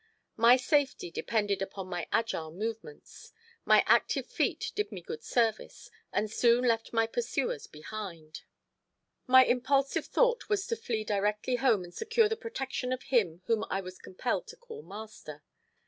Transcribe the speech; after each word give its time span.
My 0.35 0.57
safety 0.57 1.11
depended 1.11 1.61
upon 1.61 1.87
my 1.87 2.07
agile 2.11 2.49
movements. 2.49 3.31
My 3.65 3.83
active 3.85 4.25
feet 4.25 4.71
did 4.73 4.91
me 4.91 4.99
good 4.99 5.21
service 5.23 5.91
and 6.11 6.31
soon 6.31 6.63
left 6.63 6.91
my 6.91 7.05
pursuers 7.05 7.67
far 7.67 7.71
behind. 7.71 8.41
My 9.27 9.45
impulsive 9.45 10.07
thought 10.07 10.49
was 10.49 10.65
to 10.65 10.75
flee 10.75 11.03
directly 11.03 11.57
home 11.57 11.83
and 11.83 11.93
secure 11.93 12.27
the 12.27 12.35
protection 12.35 12.91
of 12.91 13.03
him 13.13 13.43
whom 13.45 13.63
I 13.69 13.81
was 13.81 13.99
compelled 13.99 14.47
to 14.47 14.55
call 14.55 14.81
master. 14.81 15.43